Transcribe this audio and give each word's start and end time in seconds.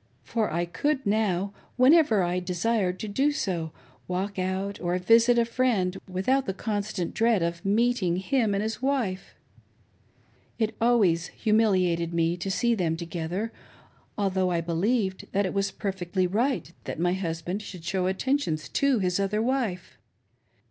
I 0.00 0.02
felt, 0.02 0.24
therefore, 0.24 0.48
comparatively 0.48 0.62
free; 0.62 0.62
for 0.62 0.86
I 0.86 0.94
could 0.94 1.06
now, 1.06 1.54
whenever 1.76 2.22
I 2.22 2.40
desired 2.40 2.98
to 3.00 3.08
do 3.08 3.32
so, 3.32 3.72
walk 4.08 4.38
out, 4.38 4.80
or 4.80 4.96
visit 4.96 5.38
a 5.38 5.44
friend, 5.44 5.98
without 6.08 6.46
the 6.46 6.54
constant 6.54 7.12
dread 7.12 7.42
of 7.42 7.62
meeting 7.66 8.16
him 8.16 8.54
and 8.54 8.62
his 8.62 8.80
wife. 8.80 9.34
It 10.58 10.74
always 10.80 11.26
humiliated 11.26 12.14
me 12.14 12.38
to 12.38 12.50
see 12.50 12.74
them 12.74 12.96
together, 12.96 13.52
although 14.16 14.50
I 14.50 14.62
believed 14.62 15.30
that 15.32 15.44
it 15.44 15.52
was 15.52 15.70
perfectly 15.70 16.26
right 16.26 16.72
that 16.84 16.98
my 16.98 17.12
husband 17.12 17.60
should 17.60 17.84
show 17.84 18.06
attentions 18.06 18.70
to 18.70 19.00
his 19.00 19.20
other 19.20 19.42
wife. 19.42 19.98